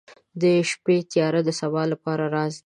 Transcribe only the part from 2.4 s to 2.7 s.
لري.